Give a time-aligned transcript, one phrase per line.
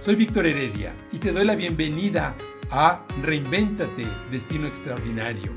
[0.00, 2.34] Soy Víctor Heredia y te doy la bienvenida
[2.70, 5.52] a Reinvéntate, Destino Extraordinario.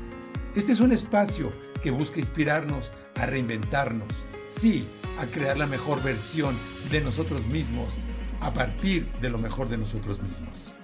[0.54, 1.50] Este es un espacio
[1.82, 4.12] que busca inspirarnos a reinventarnos,
[4.46, 4.84] sí,
[5.18, 6.54] a crear la mejor versión
[6.90, 7.96] de nosotros mismos
[8.42, 10.74] a partir de lo mejor de nosotros mismos.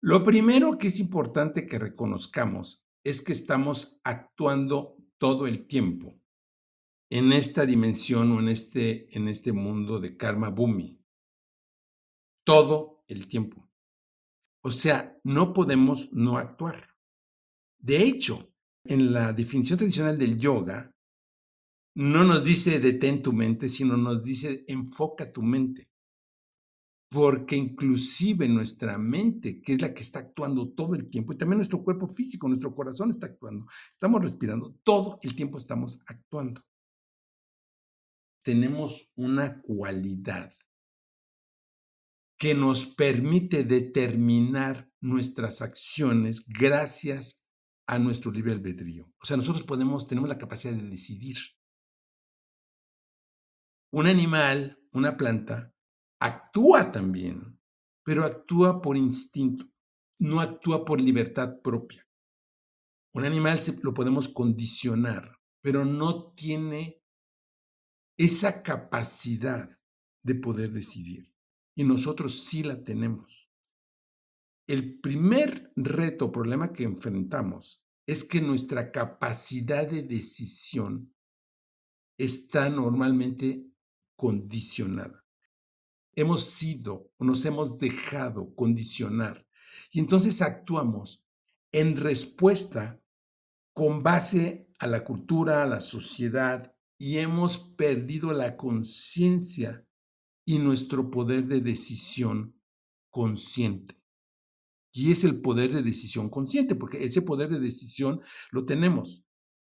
[0.00, 6.18] Lo primero que es importante que reconozcamos es que estamos actuando todo el tiempo
[7.10, 11.00] en esta dimensión o en este, en este mundo de karma bumi.
[12.44, 13.70] Todo el tiempo.
[14.62, 16.88] O sea, no podemos no actuar.
[17.78, 18.50] De hecho,
[18.84, 20.90] en la definición tradicional del yoga,
[21.96, 25.90] no nos dice detén tu mente, sino nos dice enfoca tu mente.
[27.10, 31.58] Porque inclusive nuestra mente, que es la que está actuando todo el tiempo, y también
[31.58, 36.60] nuestro cuerpo físico, nuestro corazón está actuando, estamos respirando, todo el tiempo estamos actuando
[38.44, 40.52] tenemos una cualidad
[42.38, 47.50] que nos permite determinar nuestras acciones gracias
[47.86, 49.10] a nuestro libre albedrío.
[49.20, 51.36] O sea, nosotros podemos, tenemos la capacidad de decidir.
[53.90, 55.72] Un animal, una planta,
[56.20, 57.58] actúa también,
[58.04, 59.64] pero actúa por instinto,
[60.18, 62.06] no actúa por libertad propia.
[63.14, 67.03] Un animal lo podemos condicionar, pero no tiene
[68.16, 69.68] esa capacidad
[70.22, 71.32] de poder decidir.
[71.74, 73.50] Y nosotros sí la tenemos.
[74.66, 81.14] El primer reto, problema que enfrentamos es que nuestra capacidad de decisión
[82.16, 83.66] está normalmente
[84.16, 85.24] condicionada.
[86.14, 89.44] Hemos sido nos hemos dejado condicionar
[89.90, 91.26] y entonces actuamos
[91.72, 93.02] en respuesta
[93.72, 99.86] con base a la cultura, a la sociedad y hemos perdido la conciencia
[100.44, 102.60] y nuestro poder de decisión
[103.10, 104.00] consciente.
[104.92, 108.20] Y es el poder de decisión consciente, porque ese poder de decisión
[108.50, 109.26] lo tenemos.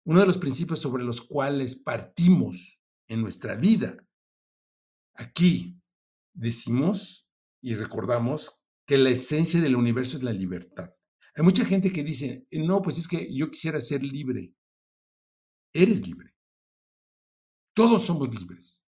[0.05, 3.97] Uno de los principios sobre los cuales partimos en nuestra vida.
[5.15, 5.81] Aquí
[6.35, 7.29] decimos
[7.61, 10.89] y recordamos que la esencia del universo es la libertad.
[11.35, 14.55] Hay mucha gente que dice, no, pues es que yo quisiera ser libre.
[15.73, 16.35] Eres libre.
[17.79, 18.89] Todos somos libres,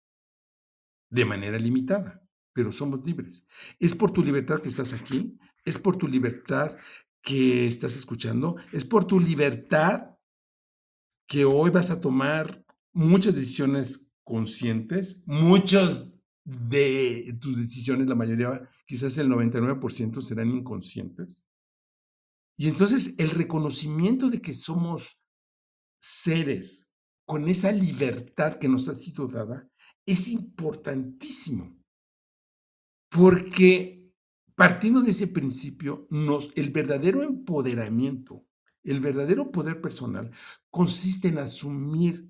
[1.09, 2.21] de manera limitada,
[2.51, 3.47] pero somos libres.
[3.79, 6.75] Es por tu libertad que estás aquí, es por tu libertad
[7.21, 10.17] que estás escuchando, es por tu libertad
[11.27, 19.17] que hoy vas a tomar muchas decisiones conscientes, muchas de tus decisiones, la mayoría, quizás
[19.17, 21.47] el 99% serán inconscientes.
[22.57, 25.23] Y entonces el reconocimiento de que somos
[25.99, 26.92] seres
[27.25, 29.69] con esa libertad que nos ha sido dada,
[30.05, 31.79] es importantísimo.
[33.09, 34.03] Porque
[34.55, 38.45] partiendo de ese principio, nos, el verdadero empoderamiento,
[38.83, 40.31] el verdadero poder personal,
[40.69, 42.29] consiste en asumir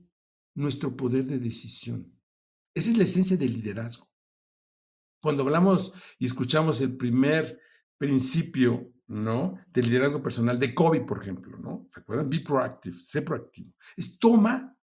[0.56, 2.18] nuestro poder de decisión.
[2.76, 4.08] Esa es la esencia del liderazgo.
[5.22, 7.60] Cuando hablamos y escuchamos el primer
[7.98, 9.58] principio, ¿no?
[9.72, 11.86] Del liderazgo personal de Kobe, por ejemplo, ¿no?
[11.90, 12.30] ¿Se acuerdan?
[12.30, 13.74] Be proactive, sé proactivo.
[13.96, 14.78] Es toma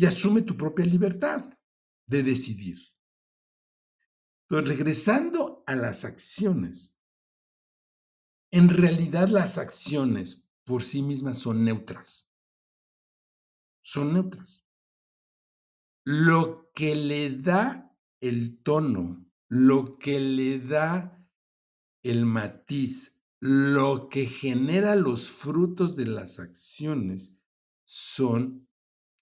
[0.00, 1.44] y asume tu propia libertad
[2.06, 2.78] de decidir.
[4.48, 7.02] Pero regresando a las acciones,
[8.50, 12.26] en realidad las acciones por sí mismas son neutras.
[13.82, 14.66] Son neutras.
[16.04, 21.30] Lo que le da el tono, lo que le da
[22.02, 27.36] el matiz, lo que genera los frutos de las acciones
[27.84, 28.69] son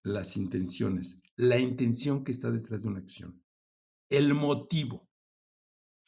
[0.03, 3.43] las intenciones, la intención que está detrás de una acción,
[4.11, 5.09] el motivo.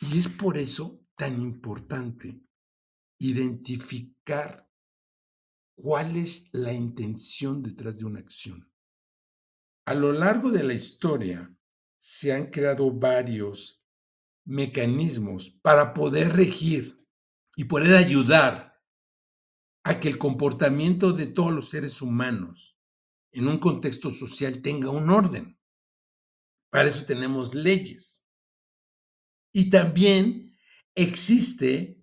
[0.00, 2.42] Y es por eso tan importante
[3.18, 4.68] identificar
[5.74, 8.72] cuál es la intención detrás de una acción.
[9.84, 11.54] A lo largo de la historia
[11.98, 13.84] se han creado varios
[14.44, 16.96] mecanismos para poder regir
[17.56, 18.80] y poder ayudar
[19.84, 22.79] a que el comportamiento de todos los seres humanos
[23.32, 25.58] en un contexto social tenga un orden.
[26.70, 28.24] Para eso tenemos leyes.
[29.52, 30.56] Y también
[30.94, 32.00] existe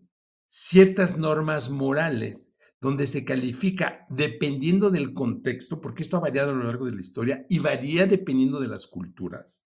[0.48, 6.64] ciertas normas morales donde se califica dependiendo del contexto, porque esto ha variado a lo
[6.64, 9.66] largo de la historia y varía dependiendo de las culturas,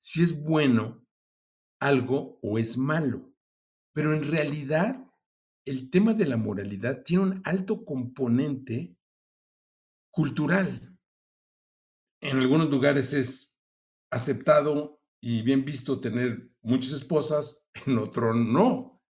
[0.00, 1.06] si es bueno
[1.78, 3.32] algo o es malo.
[3.92, 4.96] Pero en realidad
[5.64, 8.95] el tema de la moralidad tiene un alto componente
[10.16, 10.98] cultural.
[12.22, 13.60] En algunos lugares es
[14.10, 19.02] aceptado, y bien visto tener muchas esposas, en otro no.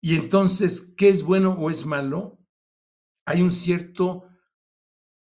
[0.00, 2.38] Y entonces, ¿qué es bueno o es malo?
[3.26, 4.26] Hay un cierto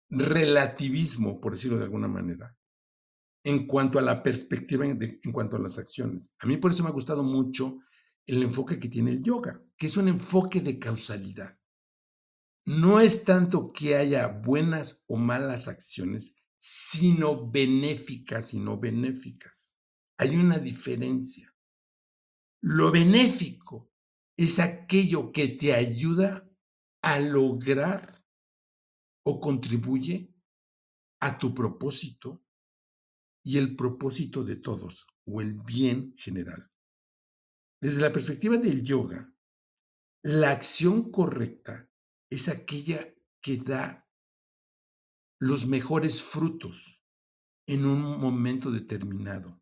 [0.09, 2.57] relativismo, por decirlo de alguna manera,
[3.43, 6.35] en cuanto a la perspectiva, en, cuanto a las acciones.
[6.39, 7.79] A mí por eso me ha gustado mucho
[8.25, 11.58] el enfoque que tiene el yoga, que es un enfoque de causalidad.
[12.69, 19.75] No es tanto que haya buenas o malas acciones, sino benéficas y no benéficas.
[20.19, 21.51] Hay una diferencia.
[22.61, 23.91] Lo benéfico
[24.37, 26.47] es aquello que te ayuda
[27.01, 28.23] a lograr
[29.23, 30.31] o contribuye
[31.21, 32.45] a tu propósito
[33.41, 36.69] y el propósito de todos o el bien general.
[37.81, 39.33] Desde la perspectiva del yoga,
[40.21, 41.88] la acción correcta
[42.29, 42.99] es aquella
[43.41, 44.07] que da
[45.39, 47.03] los mejores frutos
[47.67, 49.61] en un momento determinado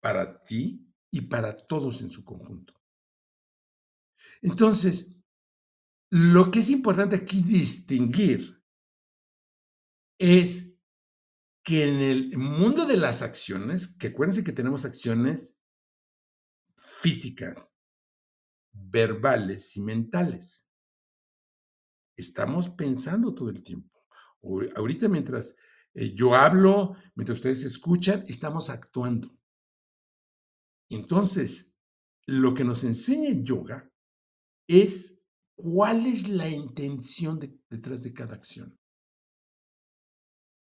[0.00, 2.74] para ti y para todos en su conjunto.
[4.42, 5.16] Entonces,
[6.10, 8.62] lo que es importante aquí distinguir
[10.18, 10.74] es
[11.62, 15.62] que en el mundo de las acciones, que acuérdense que tenemos acciones
[16.76, 17.76] físicas,
[18.72, 20.67] verbales y mentales.
[22.18, 23.96] Estamos pensando todo el tiempo.
[24.74, 25.56] Ahorita mientras
[25.94, 29.28] eh, yo hablo, mientras ustedes escuchan, estamos actuando.
[30.90, 31.78] Entonces,
[32.26, 33.88] lo que nos enseña el yoga
[34.66, 37.38] es cuál es la intención
[37.70, 38.76] detrás de cada acción.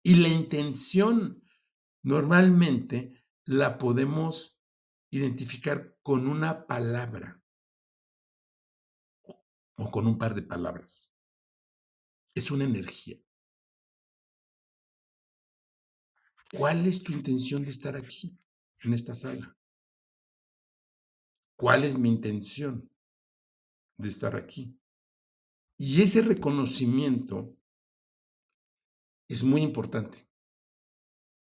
[0.04, 1.42] Y la intención
[2.04, 4.60] normalmente la podemos
[5.10, 7.42] identificar con una palabra
[9.78, 11.14] o con un par de palabras.
[12.35, 13.17] Es una energía.
[16.53, 18.37] ¿Cuál es tu intención de estar aquí,
[18.81, 19.57] en esta sala?
[21.55, 22.91] ¿Cuál es mi intención
[23.97, 24.77] de estar aquí?
[25.77, 27.57] Y ese reconocimiento
[29.29, 30.29] es muy importante,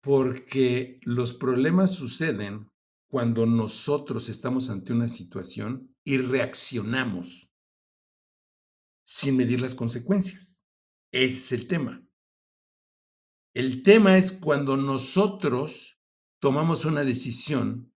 [0.02, 2.72] porque los problemas suceden
[3.08, 7.52] cuando nosotros estamos ante una situación y reaccionamos
[9.04, 10.57] sin medir las consecuencias.
[11.12, 12.04] Ese es el tema.
[13.54, 16.00] El tema es cuando nosotros
[16.40, 17.94] tomamos una decisión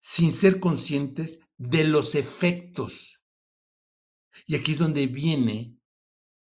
[0.00, 3.22] sin ser conscientes de los efectos.
[4.46, 5.78] Y aquí es donde viene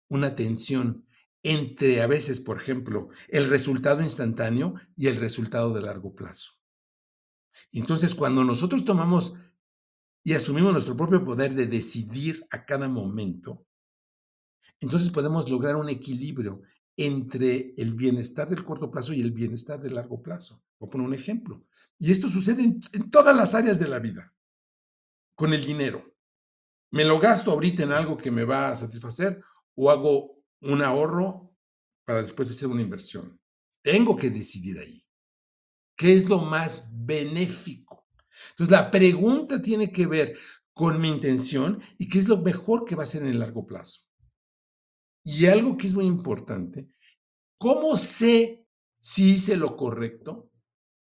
[0.10, 1.08] una tensión
[1.44, 6.54] entre a veces, por ejemplo, el resultado instantáneo y el resultado de largo plazo.
[7.72, 9.36] Entonces, cuando nosotros tomamos
[10.24, 13.66] y asumimos nuestro propio poder de decidir a cada momento,
[14.80, 16.62] entonces podemos lograr un equilibrio
[16.98, 20.64] entre el bienestar del corto plazo y el bienestar del largo plazo.
[20.80, 21.64] Voy a poner un ejemplo.
[22.00, 22.82] Y esto sucede en,
[23.12, 24.34] todas las áreas de la vida.
[25.36, 26.16] Con el dinero.
[26.92, 29.42] ¿Me lo gasto ahorita en algo que me va a satisfacer
[29.76, 31.52] o hago un ahorro
[32.04, 33.40] para después hacer una inversión?
[33.84, 35.04] Tengo que decidir ahí.
[35.96, 38.08] ¿Qué es lo más benéfico?
[38.52, 40.38] Entonces, la pregunta tiene que ver
[40.74, 43.66] con mi intención y qué es lo mejor que va a ser en el largo
[43.66, 44.07] plazo.
[45.30, 46.88] Y algo que es muy importante,
[47.58, 48.66] ¿cómo sé
[49.02, 50.50] si hice lo correcto?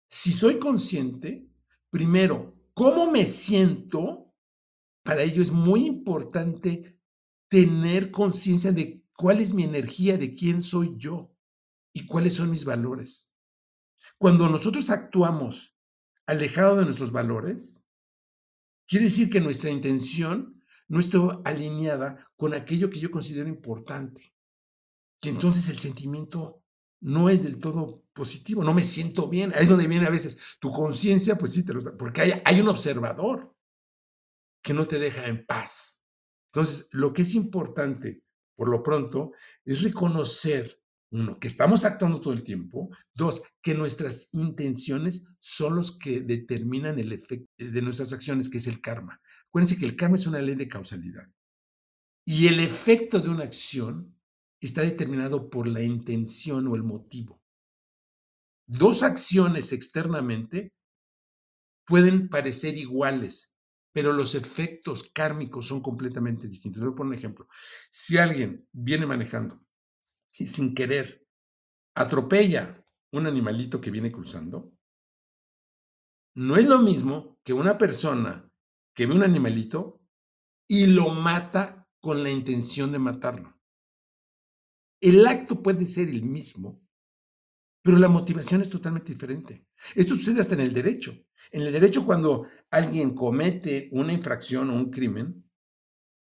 [0.09, 1.49] Si soy consciente,
[1.91, 4.35] primero, ¿cómo me siento?
[5.05, 7.01] Para ello es muy importante
[7.47, 11.33] tener conciencia de cuál es mi energía, de quién soy yo
[11.93, 13.37] y cuáles son mis valores.
[14.19, 15.77] Cuando nosotros actuamos
[16.27, 17.87] alejado de nuestros valores,
[18.89, 20.60] quiere decir que nuestra intención
[20.91, 24.35] no está alineada con aquello que yo considero importante.
[25.23, 26.65] Y entonces el sentimiento
[27.01, 29.53] no es del todo positivo, no me siento bien.
[29.55, 32.61] Ahí es donde viene a veces tu conciencia, pues sí, te lo porque hay, hay
[32.61, 33.55] un observador
[34.63, 36.05] que no te deja en paz.
[36.53, 38.25] Entonces, lo que es importante,
[38.57, 39.31] por lo pronto,
[39.65, 40.83] es reconocer
[41.13, 42.91] uno, que estamos actuando todo el tiempo.
[43.15, 48.67] Dos, que nuestras intenciones son los que determinan el efecto de nuestras acciones, que es
[48.67, 49.21] el karma.
[49.51, 51.29] Acuérdense que el karma es una ley de causalidad.
[52.25, 54.17] Y el efecto de una acción
[54.61, 57.43] está determinado por la intención o el motivo.
[58.67, 60.73] Dos acciones externamente
[61.85, 63.57] pueden parecer iguales,
[63.93, 66.81] pero los efectos kármicos son completamente distintos.
[66.81, 67.49] Voy a poner un ejemplo.
[67.91, 69.61] Si alguien viene manejando
[70.39, 71.27] y sin querer
[71.97, 74.73] atropella un animalito que viene cruzando,
[76.37, 78.50] no es lo mismo que una persona
[79.01, 79.99] que ve un animalito
[80.69, 83.59] y lo mata con la intención de matarlo.
[85.01, 86.87] El acto puede ser el mismo,
[87.83, 89.67] Pero la motivación es totalmente diferente.
[89.95, 91.17] Esto sucede hasta en el derecho.
[91.51, 95.51] En el derecho, cuando alguien comete una infracción o un crimen,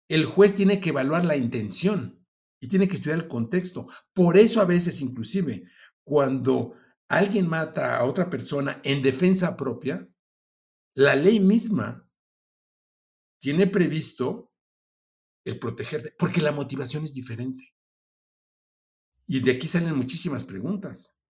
[0.08, 2.26] el juez tiene que evaluar la intención
[2.60, 3.88] y tiene que estudiar el contexto.
[4.14, 5.64] Por eso a veces, inclusive,
[6.02, 6.72] cuando
[7.08, 10.08] alguien mata a otra persona en defensa propia,
[10.94, 12.09] la ley misma
[13.40, 14.52] tiene previsto
[15.44, 17.74] el protegerte, porque la motivación es diferente.
[19.26, 21.20] Y de aquí salen muchísimas preguntas.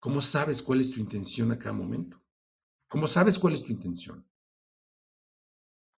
[0.00, 2.22] ¿Cómo sabes cuál es tu intención a cada momento?
[2.88, 4.28] ¿Cómo sabes cuál es tu intención?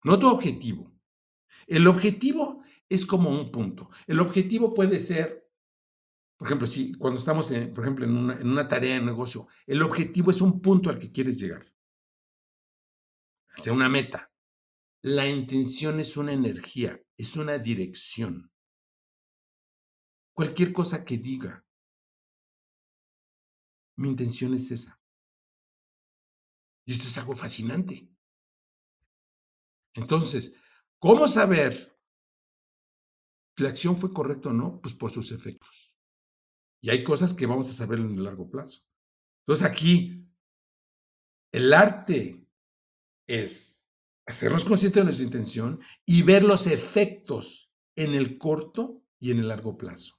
[0.05, 0.93] No tu objetivo.
[1.67, 3.91] El objetivo es como un punto.
[4.07, 5.51] El objetivo puede ser,
[6.37, 9.49] por ejemplo, si cuando estamos, en, por ejemplo, en una, en una tarea de negocio,
[9.67, 11.73] el objetivo es un punto al que quieres llegar.
[13.57, 14.31] Hacia una meta.
[15.09, 18.51] La intención es una energía, es una dirección.
[20.35, 21.65] Cualquier cosa que diga,
[23.99, 25.01] mi intención es esa.
[26.87, 28.11] Y esto es algo fascinante.
[29.95, 30.57] Entonces,
[30.99, 31.97] ¿cómo saber
[33.57, 34.81] si la acción fue correcta o no?
[34.81, 36.01] Pues por sus efectos.
[36.81, 38.81] Y hay cosas que vamos a saber en el largo plazo.
[39.43, 40.29] Entonces aquí,
[41.53, 42.45] el arte
[43.29, 43.76] es
[44.27, 49.49] hacernos conscientes de nuestra intención y ver los efectos en el corto y en el
[49.49, 50.17] largo plazo.